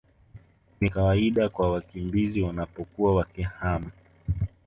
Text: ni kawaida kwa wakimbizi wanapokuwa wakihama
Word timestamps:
ni 0.79 0.89
kawaida 0.89 1.49
kwa 1.49 1.71
wakimbizi 1.71 2.41
wanapokuwa 2.41 3.15
wakihama 3.15 3.91